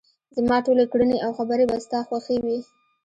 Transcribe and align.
زما 0.35 0.57
ټولې 0.65 0.85
کړنې 0.91 1.17
او 1.25 1.31
خبرې 1.39 1.63
به 1.69 1.77
ستا 1.85 1.99
خوښې 2.07 2.37
وي. 2.45 2.59